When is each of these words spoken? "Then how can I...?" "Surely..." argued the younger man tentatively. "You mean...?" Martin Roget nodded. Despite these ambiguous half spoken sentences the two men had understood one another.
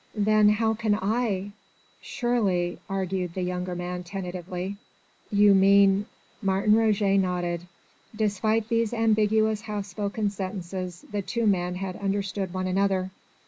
"Then 0.17 0.49
how 0.49 0.73
can 0.73 0.95
I...?" 0.95 1.51
"Surely..." 2.01 2.79
argued 2.89 3.35
the 3.35 3.43
younger 3.43 3.75
man 3.75 4.01
tentatively. 4.01 4.77
"You 5.29 5.53
mean...?" 5.53 6.07
Martin 6.51 6.73
Roget 6.75 7.19
nodded. 7.19 7.67
Despite 8.15 8.67
these 8.67 8.95
ambiguous 8.95 9.61
half 9.61 9.85
spoken 9.85 10.31
sentences 10.31 11.05
the 11.11 11.21
two 11.21 11.45
men 11.45 11.75
had 11.75 11.97
understood 11.97 12.51
one 12.51 12.65
another. 12.65 13.11